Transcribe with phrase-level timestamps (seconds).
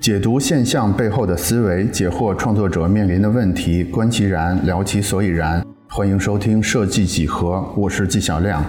[0.00, 5.62] 解读现象背后的思维，解惑创作者面临的问题，观其然，聊其所以然。
[5.90, 8.64] 欢迎收听设计几何，我是纪晓亮。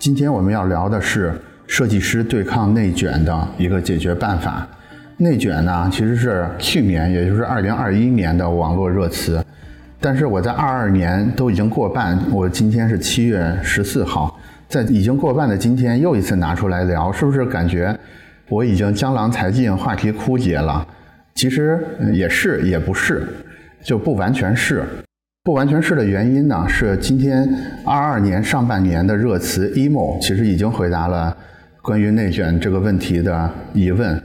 [0.00, 4.66] 今天我们要聊的是设计师对抗内卷的一个解决办法。
[5.18, 9.40] 内卷呢，其实是去年，也就是二零二一年的网络热词。
[10.00, 14.36] 但是我在二二年都已经过半，我今天是七月十四号，
[14.68, 17.96] 在已经过半的今天又一次拿出来聊，是不是感觉？
[18.48, 20.86] 我已经江郎才尽，话题枯竭了。
[21.34, 21.78] 其实
[22.12, 23.26] 也是，也不是，
[23.82, 24.84] 就不完全是。
[25.44, 27.48] 不完全是的原因呢，是今天
[27.84, 31.34] 二二年上半年的热词 emo，其实已经回答了
[31.82, 34.22] 关于内卷这个问题的疑问。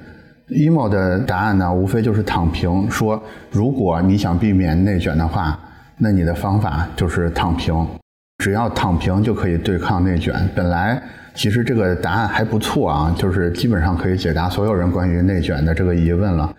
[0.50, 2.92] emo 的答案呢，无非就是躺平。
[2.92, 5.58] 说如果你想避免内卷的话，
[5.98, 7.74] 那你的方法就是躺平。
[8.44, 10.36] 只要躺平就可以对抗内卷。
[10.54, 11.02] 本来。
[11.38, 16.52] 其实这个答案还不错啊，就是基本上可以解答所有人关于内卷的这个疑问了。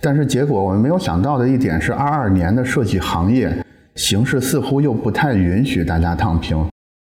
[0.00, 3.56] 但是结果我们没有想到的一点是，二二年的设计行业
[3.94, 6.66] 形势似乎又不太允许大家躺平。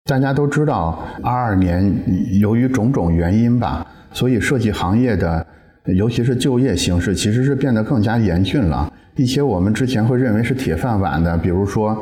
[0.09, 1.93] 大家都知道，二二年
[2.39, 5.45] 由于种种原因吧，所以设计行业的
[5.83, 8.91] 尤其是就业形势其实是变得更加严峻了。
[9.17, 12.01] 一些我们之前会认为是铁饭碗的，比如说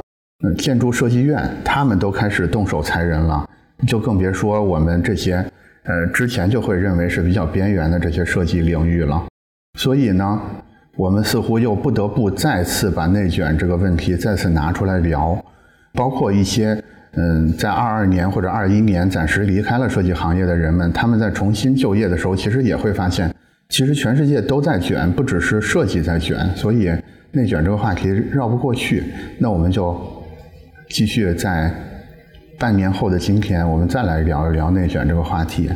[0.59, 3.43] 建筑设计院，他们都开始动手裁人了。
[3.85, 5.35] 就更别说我们这些，
[5.83, 9.23] 呃，之前就会认为是比较边缘的这些设计领域了。
[9.77, 10.41] 所以呢，
[10.95, 15.39] 我们似乎又不得不再次把内卷这个问题再次拿出来聊。
[15.93, 23.31] 包括一些，嗯，在二二年或者二一年暂时离开了设计行业的人们，他们在重新就业的时候，其实也会发现，
[23.69, 26.37] 其实全世界都在卷，不只是设计在卷。
[26.55, 26.91] 所以
[27.31, 29.03] 内卷这个话题绕不过去。
[29.37, 29.95] 那我们就
[30.89, 31.71] 继续在。
[32.59, 35.69] 半年后的今天，我们再来聊一聊内卷这个话题。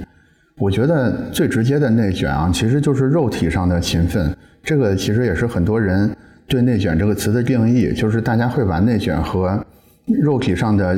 [0.57, 4.35] 我觉得最直接的内卷啊，其实就是肉体上的勤奋。
[4.63, 6.15] 这个其实也是很多人
[6.47, 9.63] 对“内卷”这个词的定义，就是大家会把内卷和
[10.05, 10.97] 肉体上的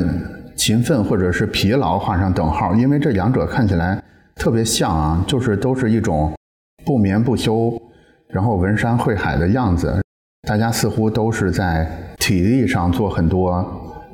[0.55, 4.01] 勤奋或者是疲劳画上等号，因为这两者看起来
[4.35, 6.33] 特别像啊，就是都是一种
[6.85, 7.73] 不眠不休，
[8.29, 10.01] 然后文山会海的样子。
[10.47, 13.65] 大家似乎都是在体力上做很多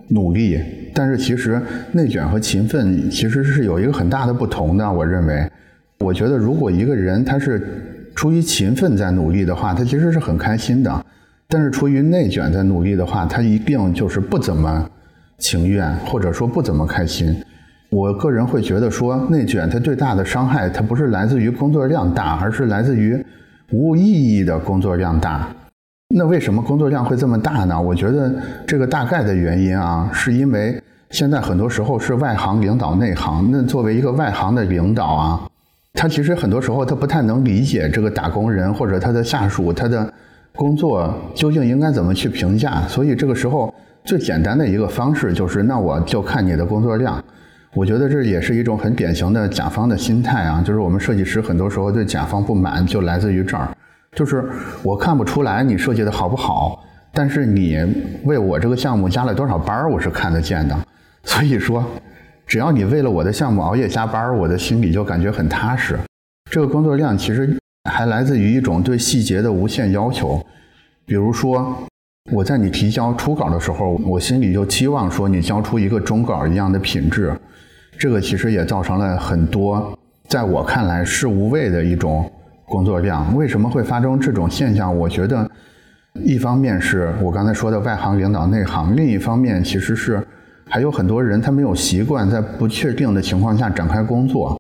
[0.09, 0.59] 努力。
[0.93, 1.61] 但是其实
[1.93, 4.91] 内卷和勤奋其实是有一个很大的不同的。
[4.91, 5.49] 我认为，
[5.99, 7.61] 我觉得如果一个人他是
[8.15, 10.91] 出于勤奋在努力的话，他其实是很开心的；
[11.47, 14.89] 但是出于内卷在努力的话，他一定就是不怎么
[15.37, 17.35] 情愿，或者说不怎么开心。
[17.89, 23.17] 我个人会觉得说，内卷它最大的伤害，它不是来自于工作量大，而是来自于
[23.71, 25.47] 无意义的工作量大。
[26.11, 27.79] 那为什么工作量会这么大呢？
[27.79, 28.33] 我觉得
[28.65, 30.81] 这个大概的原因啊，是因为
[31.11, 33.47] 现在很多时候是外行领导内行。
[33.51, 35.47] 那作为一个外行的领导啊，
[35.93, 40.11] 他其实很多时候他不太能理解这个打工人或者他的下属他的
[40.55, 42.81] 工作究竟应该怎么去评价。
[42.87, 43.71] 所以这个时候
[44.03, 47.23] 最简单的一个方式就是，那我就看你的工作量。
[47.75, 53.67] 我觉得这也是一种很典型的甲方的心态啊，就是我们设计师很多时候对甲方不满就来自于这儿。
[54.15, 54.43] 就是
[54.83, 56.83] 我看不出来你设计的好不好，
[57.13, 57.77] 但是你
[58.23, 60.75] 为我这个项目加了多少班我是看得见的。
[61.23, 61.85] 所以说，
[62.47, 65.97] 只要你为了我的项目熬夜加班我的心里就感觉很踏实。
[66.49, 67.55] 这个工作量其实
[67.89, 70.43] 还来自于一种对细节的无限要求。
[71.05, 71.83] 比如说，
[72.31, 77.31] 我在你提交初稿的时候，我心里就期望说你交出一个中稿一样的品质。
[77.97, 79.97] 这个其实也造成了很多
[80.27, 82.29] 在我看来是无谓的一种。
[82.69, 84.96] 工作量为什么会发生这种现象？
[84.96, 85.50] 我觉得，
[86.24, 90.22] 一方面是我刚才说的外行领导内行，另一方面其实是
[90.66, 94.57] 还有很多人他没有习惯在不确定的情况下展开工作。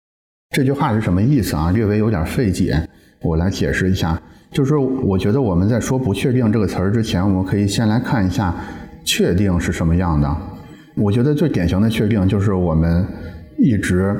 [0.55, 1.71] 这句话是什么意思啊？
[1.71, 2.81] 略微有点费解，
[3.21, 4.19] 我来解释一下。
[4.51, 8.51] 就是我觉得我们在说“不确定”这个词儿之前，我们可以先来看一下
[9.05, 10.35] “确定”是什么样的。
[10.95, 13.05] 我觉得最典型的确定就是我们
[13.59, 14.19] 一直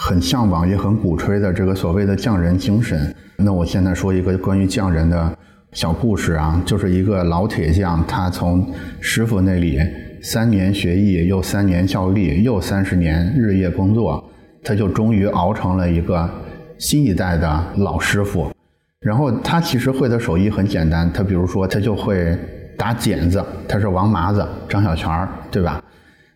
[0.00, 3.12] 很向往也很鼓吹的这个所谓的匠人精神。
[3.36, 5.36] 那我现在说一个关于匠人的
[5.72, 9.80] 小故事啊，就是一个老铁匠，他从师傅那里
[10.22, 14.24] 三年学艺，又三年效力，又三十年日夜工作，
[14.62, 16.30] 他就终于熬成了一个
[16.78, 18.52] 新一代的老师傅。
[19.00, 22.38] 然后他其实会的手艺很简单，他比如说他就会
[22.76, 25.82] 打剪子，他是王麻子张小泉，对吧？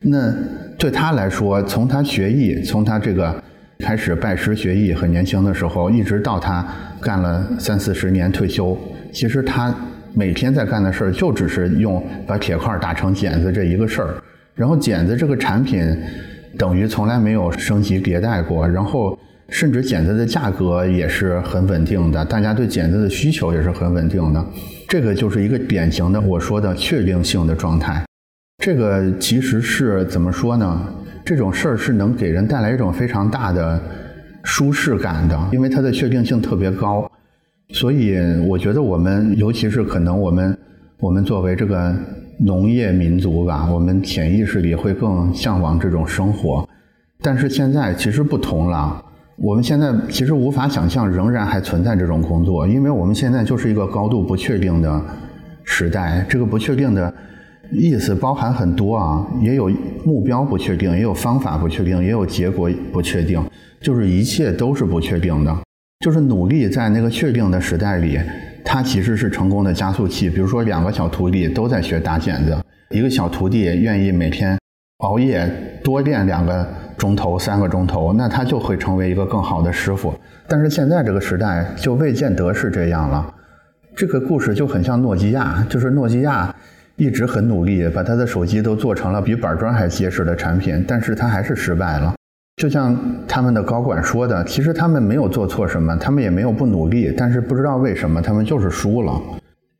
[0.01, 0.35] 那
[0.77, 3.41] 对他来说，从他学艺，从他这个。
[3.83, 6.65] 开始拜师学艺，很年轻的时候，一直到他
[7.01, 8.79] 干了三四十年退休，
[9.13, 9.75] 其实他
[10.15, 14.15] 每天在干的事儿就只是用把铁块打成剪子这一个事儿。
[14.55, 15.85] 然后剪子这个产品
[16.57, 18.69] 等于从来没有升级迭代过。
[18.69, 19.19] 然后
[19.49, 24.47] 甚至剪子的价格也是很稳定的，大家对剪子的需求也是很稳定的。
[24.89, 28.05] 这个就是一个典型的我说的确定性的状态。
[28.63, 30.87] 这个其实是怎么说呢？
[31.25, 33.81] 这种事儿是能给人带来一种非常大的
[34.43, 37.11] 舒适感的，因为它的确定性特别高。
[37.75, 38.17] 所以
[38.49, 40.57] 我觉得我们，尤其是可能我们，
[40.99, 41.95] 我们作为这个
[42.41, 46.69] 农业民族吧，我们潜意识里会更向往这种生活。
[47.23, 49.03] 但是现在其实不同了，
[49.37, 55.03] 我们现在其实无法想象仍然还存在这种工作，因为我们现在就是一个高度不确定的
[55.63, 56.27] 时代。
[56.29, 57.15] 这个不确定的
[57.71, 59.71] 意思包含很多啊，也有
[60.05, 63.43] 目标不确定，也有方法不确定，也有结果不确定，
[63.81, 65.57] 就是一切都是不确定的。
[66.01, 68.19] 就是努力在那个确定的时代里，
[68.65, 70.29] 它其实是成功的加速器。
[70.29, 72.59] 比如说，两个小徒弟都在学打剪子，
[72.91, 74.59] 一个小徒弟愿意每天
[74.99, 75.49] 熬夜
[75.85, 76.67] 多练两个
[76.99, 80.13] 钟头、三个钟头，那他就会成为一个更好的师傅。
[80.49, 83.33] 但是现在这个时代就未见得是这样了。
[83.95, 86.53] 这个故事就很像诺基亚，就是诺基亚
[87.03, 92.15] 一直很努力，把他的手机都做成了比板砖还结实的产品，但是他还是失败了。
[92.59, 92.97] 就像
[93.27, 99.21] 他们的高管说的，其实他们没有做错什么，他们也没有不努力，但是不知道为什么他们就是输了。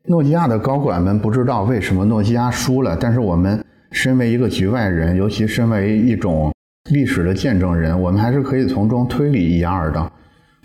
[0.09, 6.53] 诺基亚的高管们不知道为什么诺基亚输了，但是我们身为一个局外人，尤其身为一种
[6.89, 10.11] 历史的见证人，我们还是可以从中推理一二的。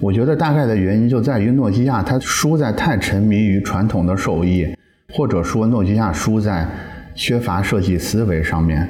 [0.01, 4.67] 我觉得大概的原因就在于诺基亚它输在太沉迷于传统的手艺，
[5.15, 6.69] 或者说诺基亚输在
[7.15, 8.89] 缺乏设计思维上面。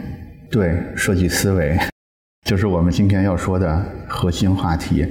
[0.50, 1.78] 对，设计思维。
[2.44, 5.06] 就是我们今天要说的核心话题。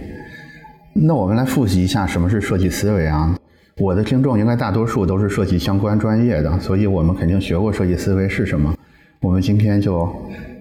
[0.93, 3.35] 那我们来复习一下什么是设计思维啊？
[3.77, 8.73] 我的听众应该大多数都是设计相关专业的，所以我们肯定学过设计思维是什么。
[9.21, 10.09] 我们今天就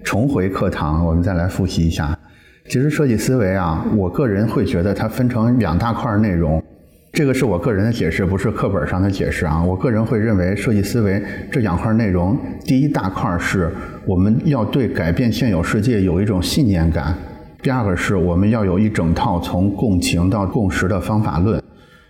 [0.03, 2.17] 重回课堂，我们再来复习一下。
[2.69, 6.63] 其实设计思维啊，我个人会觉得它分成两大块内容。
[7.17, 9.59] 这个是我个人的解释，不是课本上的解释啊。
[9.63, 11.19] 我个人会认为，设计思维
[11.51, 13.71] 这两块内容，第一大块是
[14.05, 17.15] 我们要对改变现有世界有一种信念感；
[17.63, 21.59] 第二个是我们要有一整套从共情到共识的方法论。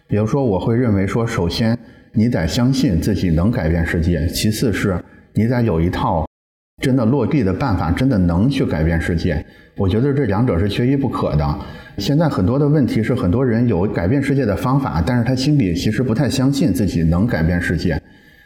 [0.10, 1.80] 比如说，我会认为说，首先
[2.12, 5.02] 你得相信自己能改变世界；其次是
[5.32, 6.27] 你得有一套。
[6.84, 9.44] 真的落地的办法，真的能去改变世界？
[9.76, 11.60] 我觉得这两者是缺一不可的。
[11.98, 18.00] 现在很多的问题是，很多人有改变世界的方法，但是他心里其实不太相信自己能改变世界，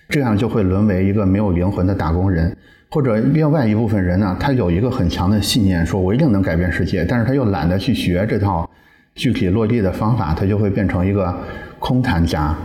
[0.07, 2.55] 这样就会沦为一个没有灵魂的打工人。
[2.89, 8.69] 或者另外一部分人呢，他有一个很强的信念，说我一定能改变世界，但是他又懒得去学这套
[9.13, 11.35] 具体落地的方法，他就会变成一个
[11.79, 12.55] 空谈家。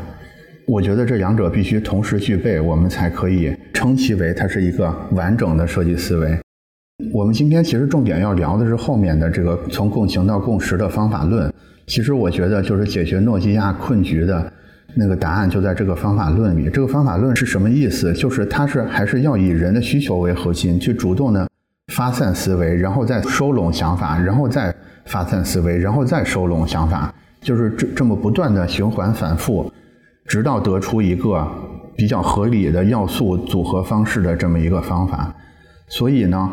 [0.66, 6.36] 我觉得这两者必须同时具备，我们才可以称其为它是一个完整的设计思维。
[7.12, 11.52] 我们今天其实重点要聊的是后面的这个从共情到共识的方法论。
[11.86, 14.52] 其实我觉得就是解决诺基亚困局的
[14.96, 16.68] 那个答案就在这个方法论里。
[16.68, 18.12] 这个方法论是什么意思？
[18.12, 21.48] 就是它是还是要以人的需求为核心，去主动的
[21.92, 24.74] 发散思维，然后再收拢想法，然后再
[25.04, 29.72] 发散思维，然后再收拢想法，就是这这么不断的循环反复。
[30.26, 31.46] 直到得出一个
[31.94, 35.34] 比较合理的要素组合方式的这么一个方法，
[35.88, 36.50] 所以呢，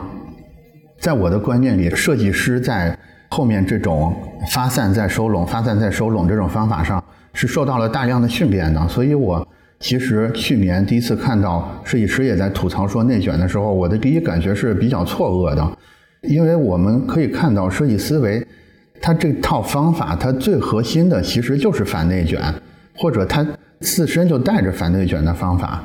[0.99, 2.97] 在我的观念里，设计师在
[3.29, 4.15] 后面这种
[4.53, 7.03] 发散再收拢、发散再收拢这种方法上
[7.33, 8.87] 是受到了大量的训练的。
[8.87, 9.45] 所以我
[9.79, 15.77] 其实去年第一次看到设计师也在吐槽说内卷的时候，我的第一感觉是比较错愕的，
[16.21, 18.47] 因为我们可以看到设计思维
[19.01, 22.39] 它这套方法它最核心的其实就是反内卷，
[22.95, 23.45] 或者它。
[23.83, 25.83] 自身就带着反内卷的方法，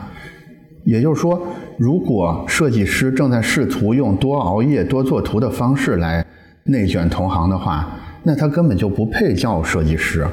[0.85, 1.45] 也就是说，
[1.76, 6.25] 如果设计师正在试图用多熬夜、多做图的方式来
[6.64, 10.25] 内卷同行的话，那他根本就不配叫设计师，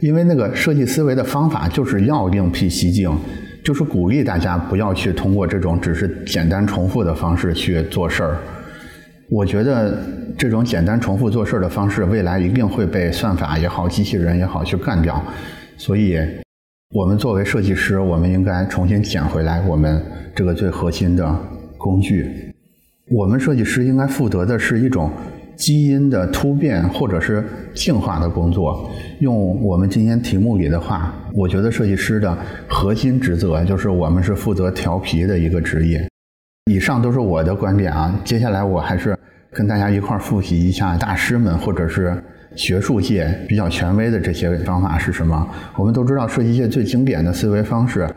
[0.00, 3.16] 因为那个设计思维的方法就是要另辟蹊径，
[3.64, 8.36] 就是鼓励大家不要去通过这种只是简单重复的方式去做事儿。
[9.30, 9.96] 我觉得
[10.36, 15.22] 这种简单重复做事儿的方式，未来一定会被算法也好、机器人也好去干掉，
[15.78, 16.18] 所以。
[16.94, 21.34] 我们作为设计师，我们应该重新捡回来我们这个最核心的
[21.78, 22.52] 工具。
[23.10, 25.10] 我们设计师应该负责的是一种
[25.56, 27.42] 基因的突变或者是
[27.74, 28.90] 进化的工作。
[29.20, 32.36] 用我们今天题目里的话，我觉得设计师的
[32.68, 36.06] 核心职责就是我们是负责调皮的一个职业。
[36.70, 39.18] 以上都是我的观点啊，接下来我还是
[39.50, 42.22] 跟大家一块儿复习一下大师们或者是。
[42.54, 45.48] 学术界比较权威的这些方法是什么？
[45.76, 48.08] 我们都知道，设计界最经典的思维方式，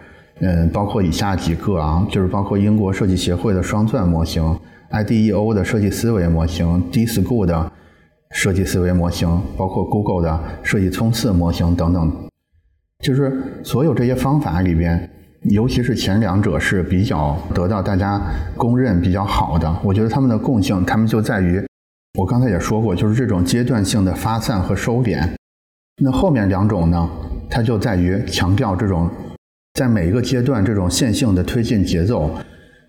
[0.41, 4.57] 嗯，包括以下几个啊，就是包括英国设计协会的双钻模型、
[4.91, 7.71] IDEO 的设计思维模型、D School 的
[8.31, 12.11] 设计思维模型，包括 Google 的设计冲刺模型等等，
[13.03, 15.09] 就是所有这些方法里边，
[15.43, 18.21] 尤其是前两者是比较得到大家
[18.57, 19.73] 公认比较好的。
[19.83, 21.63] 我觉得他们的共性，他们就在于
[22.17, 25.27] 我刚才也说过，就是这种阶段性的发散和收敛。
[26.01, 27.09] 那后面两种呢，
[27.49, 29.09] 它就在于强调这种
[29.73, 32.31] 在每一个阶段这种线性的推进节奏，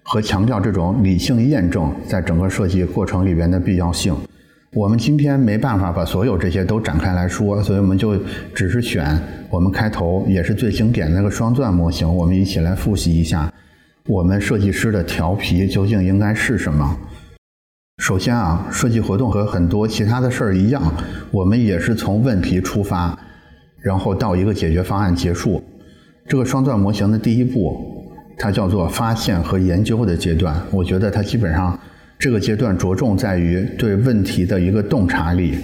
[0.05, 4.15] 和强调这种理性验证在整个设计过程里边的必要性。
[4.75, 8.17] 我们今天没办法把所有这些都展开来说，所以我们就
[8.55, 9.19] 只是选
[9.51, 13.53] 我们开头也是最经典那个双钻模型，我们一起来复习一下
[14.07, 16.97] 我们设计师的调皮究竟应该是什么。
[17.99, 20.83] 首先啊，设计活动和很多其他的事儿一样，
[21.31, 23.19] 我们也是从问题出发，
[23.81, 25.65] 然后到一个解决方案结束。
[26.29, 28.07] 这个双钻模型的第一步，
[28.39, 30.55] 它叫做发现和研究的阶段。
[30.71, 31.79] 我觉得它基本上。
[32.19, 35.55] 这个阶段着重在于对问题的一个洞察力，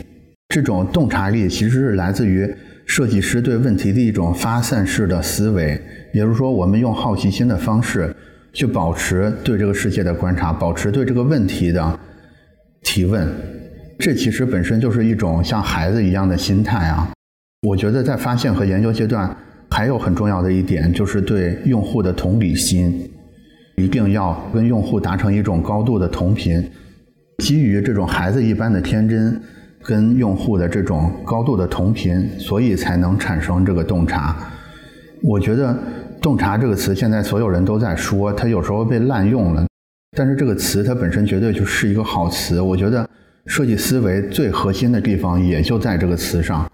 [0.49, 2.47] 这种洞察力其实是来自于
[2.85, 5.81] 设计师对问题的一种发散式的思维，
[6.13, 8.15] 也就是说，我们用好奇心的方式
[8.53, 11.99] 去保持对这个世界的观察，保持对这个问题的
[12.83, 13.29] 提问，
[13.99, 17.11] 这其实本身就是一种像孩子一样的心态啊。
[17.67, 19.35] 我觉得在发现和研究阶段，
[19.71, 23.09] 还有很重要的一点就是对用户的同理心。
[23.77, 26.63] 一定要跟用户达成一种高度的同频，
[27.39, 29.41] 基于这种孩子一般的天真，
[29.83, 34.37] 跟用户的这种高度的同频，所以才能产生这个洞察。
[35.23, 35.77] 我觉得
[36.21, 39.67] “洞察”这个词现在所有人都在说，它有时候被滥用了，
[40.17, 42.61] 但是这个词它本身绝对就是一个好词。
[42.61, 43.09] 我觉得
[43.47, 46.71] 设计思维最核心的地方也就在这个词上。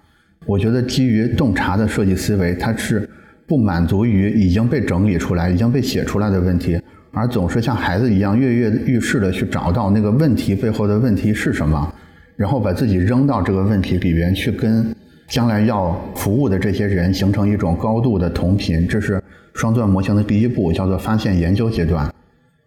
[0.46, 3.08] 我觉得基于洞察的设计思维，它是。
[3.48, 6.78] 不满足于已经被整理出来、已经被写出来的问题，
[7.12, 11.90] 而总是像孩子一样跃跃欲试的去找到那个问题背后的问题是什么，
[12.36, 14.94] 然后把自己扔到这个问题里边去，跟
[15.28, 18.86] 将来要服务的这些人形成一种高度的同频。
[18.86, 19.18] 这是
[19.54, 22.12] 双钻模型的第一步，叫做发现研究阶段。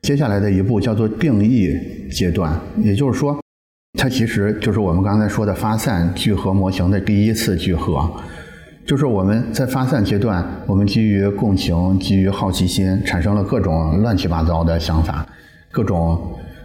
[0.02, 1.78] 接下来的一步叫做定义
[2.12, 3.40] 阶段，也就是说，
[4.00, 8.12] 它其实就是我们刚才说的发散聚合模型的第一次聚合。
[8.84, 15.24] 就是我们在发散阶段，我们基于共情、基于好奇心，产生了各种乱七八糟的想法，
[15.72, 16.20] 各种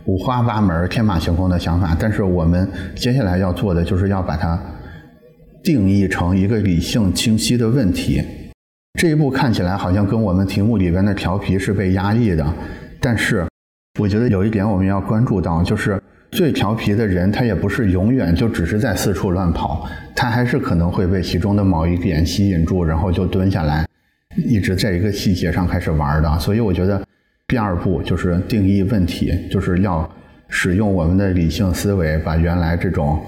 [0.06, 1.94] 五花八门、天马行空的想法。
[2.00, 4.58] 但是我们接下来要做的，就是要把它
[5.62, 8.22] 定义成一个理性清晰的问题。
[8.98, 12.46] 这一步看起来好像跟我们题目里边的调皮是被压抑的，
[13.00, 13.46] 但是
[13.98, 16.00] 我觉得有一点我们要关注到，就是。
[16.32, 23.86] 最调皮的人，他也不是永远就只是在四处乱跑，他还是可能会被其中的某一点吸引住，然后就蹲下来，
[24.36, 26.38] 一直在一个细节上开始玩的。
[26.40, 27.00] 所以我觉得，
[27.46, 30.06] 第二步就是定义问题，就是要
[30.48, 33.18] 使用我们的理性思维，把原来这种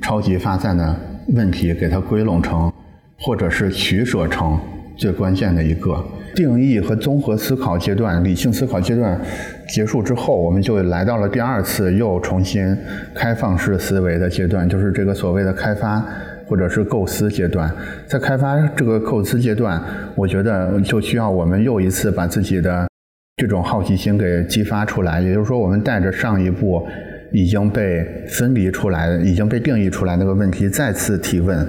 [0.00, 0.96] 超级发散的
[1.34, 2.72] 问题给它归拢成，
[3.18, 4.58] 或者是取舍成
[4.96, 6.02] 最关键的一个。
[6.34, 9.20] 定义和综合思考阶段、理性思考阶段
[9.68, 12.76] 结束之后，我们就来到了第二次又重新
[13.14, 16.04] 开放式思维的阶段，就是这个所谓的开发
[16.46, 17.72] 或者是构思阶段。
[18.06, 19.82] 在开发这个构思阶段，
[20.16, 22.88] 我觉得就需要我们又一次把自己的
[23.36, 25.20] 这种好奇心给激发出来。
[25.20, 26.86] 也就是说，我们带着上一步
[27.32, 31.66] 已经被分离出来、已经被定义出来那个问题，再次提问。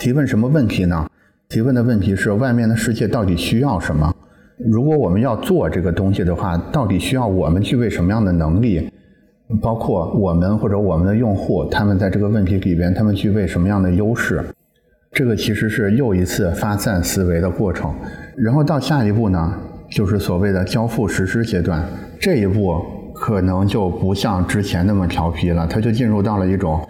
[0.00, 1.06] 提问什么问题呢？
[1.48, 4.12] 提问的问题是：外面的世界到底需要什么？
[4.58, 8.90] 如果我们要做这个东西的话，到底需要我们具备什么样的能力？
[9.62, 14.44] 包括我们或者我们的用户，他们在这个问题里边，他们具备什么样的优势？
[15.12, 17.94] 这个其实是又一次发散思维的过程。
[18.36, 19.54] 然后到下一步呢，
[19.88, 21.80] 就是所谓的交付实施阶段。
[22.18, 22.82] 这一步
[23.14, 26.80] 可能就不像之前那么调皮了，它就进入到了一种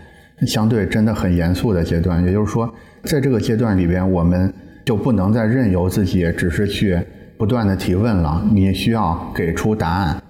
[0.47, 2.25] 相对真的很严肃的阶段。
[2.25, 2.73] 也就是说。
[3.07, 4.53] 在这个阶段里边，我们
[4.85, 6.99] 就不能再任由自己只是去
[7.39, 10.21] 不断的提问了，你需要给出答案。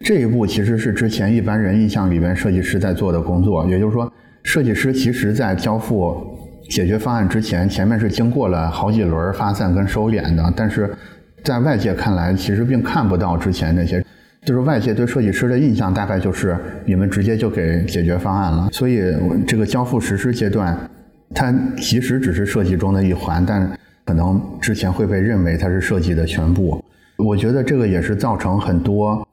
[0.00, 6.16] 这一步其实是之前一般人印象里边设计师在做的工作，也就是说，设计师其实在交付
[6.68, 10.92] 解决方案之前，前面是经过了好几轮发散跟收敛的，但是
[11.44, 14.04] 在外界看来，其实并看不到之前那些，
[14.44, 19.00] 就是外界对设计师的印象大概就是你们直接就给解决方案了，所以
[19.46, 20.76] 这个交付实施阶段。
[21.36, 23.70] 它其实只是设计中的一环，但
[24.06, 26.82] 可能之前会被认为它是设计的全部。
[27.18, 29.28] 我觉得这个也是造成很多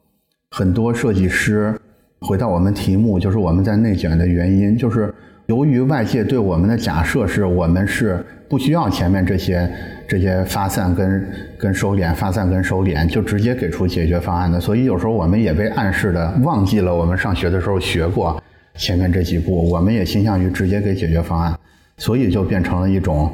[0.51, 1.73] 很多设计师
[2.19, 5.13] 回到我们题目，就是我们在内卷的原因，就是
[5.45, 9.71] 由于外界对我们的假设是我们是不需要前面这些
[10.05, 11.25] 这些发散跟
[11.57, 18.41] 跟收敛、发散跟收敛，就直接给出解决方案的，所以有时候我们也被暗示的忘记了我们上学的时候学过。
[18.75, 21.55] 前面这几步，我们也倾向于直接给解决方案，
[21.97, 23.31] 所以就变成了一种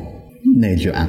[0.58, 1.08] 内卷。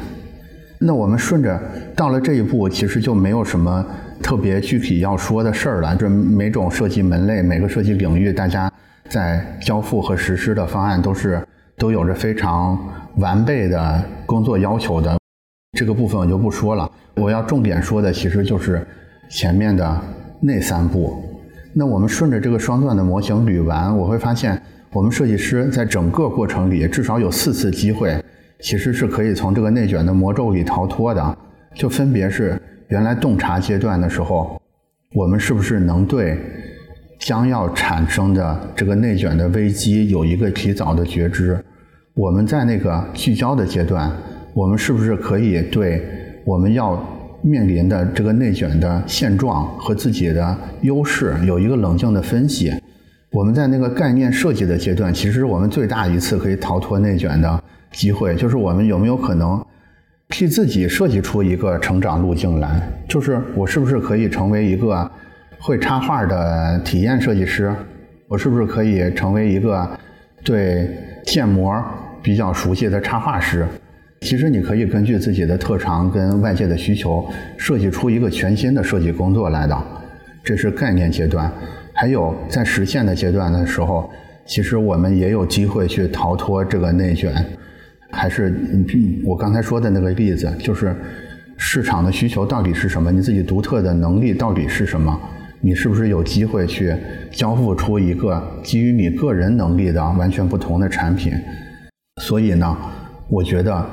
[0.78, 1.60] 那我们顺着
[1.94, 3.84] 到了这一步，其实就没有什么
[4.22, 5.94] 特别具体要说的事儿了。
[5.94, 8.72] 这每种设计门类、每个设计领域，大家
[9.08, 12.78] 在交付和实施的方案都是都有着非常
[13.16, 15.18] 完备的工作要求的。
[15.78, 16.90] 这个部分我就不说了。
[17.16, 18.86] 我要重点说的其实就是
[19.28, 20.00] 前面的
[20.40, 21.22] 那三步。
[21.74, 24.60] 那我们顺着这个双钻的模型捋完，我会发现
[24.92, 28.22] 我们设计师在整个过程里至少有四次机会。
[28.62, 31.38] 其实是可以从这个内卷的魔咒里逃脱的，
[31.74, 34.60] 就分别是原来洞察阶段的时候，
[35.14, 36.38] 我们是不是能对
[37.18, 41.58] 将要产生的这个内卷的危机有一个提早的觉知？
[42.12, 44.12] 我们在那个聚焦的阶段，
[44.52, 46.02] 我们是不是可以对
[46.44, 47.02] 我们要
[47.40, 52.70] 面临的这个内卷的现状和自己的优势有一个冷静的分析？
[53.32, 57.62] 我们在那个概念设计的阶段，其实我们最大一次可以逃脱内卷的。
[57.92, 59.64] 机会就是我们有没有可能
[60.28, 62.80] 替自己设计出一个成长路径来？
[63.08, 65.10] 就是我是不是可以成为一个
[65.58, 67.74] 会插画的体验设计师？
[68.28, 69.88] 我是不是可以成为一个
[70.44, 70.88] 对
[71.24, 71.82] 建模
[72.22, 73.66] 比较熟悉的插画师？
[74.20, 79.76] 其实你可以根据自己的特长跟外界的需求设计出一个全新的设计工作来的。
[80.44, 81.50] 这是概念阶段，
[82.00, 84.08] 还有在实现的阶段的时候，
[84.46, 87.30] 其实我们也有机会去逃脱这个内卷。
[88.10, 88.58] 还是
[89.22, 90.96] 我刚才说的那个例子，就是
[91.58, 93.12] 市场的需求到底是什么？
[93.12, 95.14] 你自己独特的能力到底是什么？
[95.60, 96.96] 你是不是有机会去
[97.30, 101.34] 交付出一个基于你个人能力的完全不同的产品？
[102.22, 102.74] 所以呢，
[103.28, 103.86] 我觉得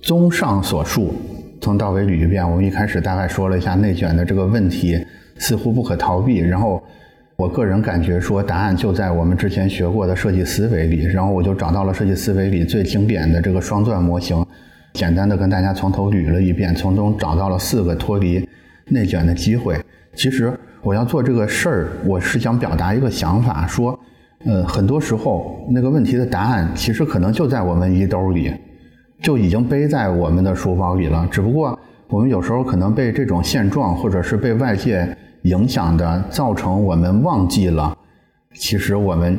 [0.00, 1.14] 综上所述，
[1.60, 2.50] 从到尾捋一遍。
[2.50, 4.98] 我们一开始大概说了一下内卷的这个问题，
[5.36, 6.38] 似乎不可逃避。
[6.38, 6.82] 然后。
[7.36, 14.44] 我个人感觉说，答案就在我们之前学过的设计思维里，然后我就找到了设计思维里最经典的这个双钻模型，
[14.92, 18.48] 简单的跟大家从头捋了一遍，从中找到了四个脱离
[18.86, 19.76] 内卷的机会。
[20.14, 23.98] 其实我要做这个事儿，我是想表达一个想法，说，
[24.44, 28.52] 呃，很多时候那个问题的答案其实可能就在我们衣兜里，
[29.20, 31.76] 就已经背在我们的书包里了，只不过
[32.10, 35.04] 我们有时候可能被这种现状，或者是被外界。
[35.44, 37.96] 影响的造成我们忘记了，
[38.54, 39.38] 其实我们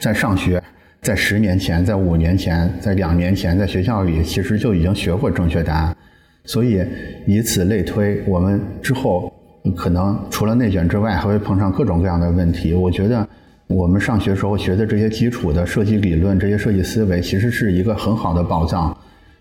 [0.00, 0.60] 在上学，
[1.00, 5.96] 在十年前，在五年前，在两年前，在学校里其实就已经学过正确答案，
[6.44, 6.84] 所以
[7.24, 9.32] 以此类推，我们之后
[9.76, 12.74] 可能除了内卷之外，还会碰上各种各样的问题。
[12.74, 13.24] 我觉得
[13.68, 18.96] 我们上学时候学的这些基础的设计理论，这些设计思维，其实是一个很好的宝藏。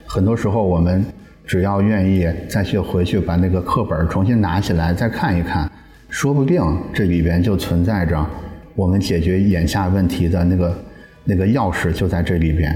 [0.05, 1.03] 很多时候我们
[1.43, 5.67] 只要愿意再去回去把那个课本重新拿起来再看一看。
[6.09, 6.61] 说不定
[6.93, 8.25] 这里边就存在着
[8.75, 10.77] 我们解决眼下问题的那个
[11.25, 12.75] 那个钥匙，就在这里边。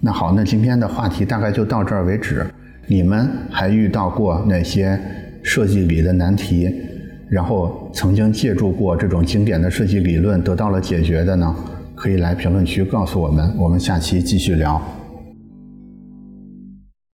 [0.00, 2.44] 那好，那今天的话题大概就到这儿为止。
[2.86, 4.98] 你们还遇到过哪些
[5.42, 6.70] 设计里的难题？
[7.30, 11.56] 然后曾经借助过这种经典的设计理论得到了解决的呢？
[11.94, 13.50] 可以来评论区告诉我们。
[13.56, 15.03] 我们下期继续聊。